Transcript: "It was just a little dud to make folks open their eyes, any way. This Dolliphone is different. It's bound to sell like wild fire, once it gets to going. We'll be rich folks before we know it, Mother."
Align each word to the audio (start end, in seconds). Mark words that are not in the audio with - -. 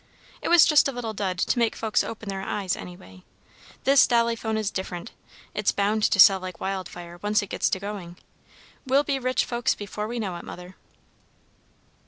"It 0.41 0.47
was 0.49 0.65
just 0.65 0.87
a 0.87 0.91
little 0.91 1.13
dud 1.13 1.37
to 1.37 1.59
make 1.59 1.75
folks 1.75 2.03
open 2.03 2.27
their 2.27 2.41
eyes, 2.41 2.75
any 2.75 2.97
way. 2.97 3.23
This 3.83 4.07
Dolliphone 4.07 4.57
is 4.57 4.71
different. 4.71 5.11
It's 5.53 5.71
bound 5.71 6.01
to 6.01 6.19
sell 6.19 6.39
like 6.39 6.59
wild 6.59 6.89
fire, 6.89 7.19
once 7.21 7.43
it 7.43 7.51
gets 7.51 7.69
to 7.69 7.79
going. 7.79 8.17
We'll 8.83 9.03
be 9.03 9.19
rich 9.19 9.45
folks 9.45 9.75
before 9.75 10.07
we 10.07 10.17
know 10.17 10.35
it, 10.37 10.43
Mother." 10.43 10.75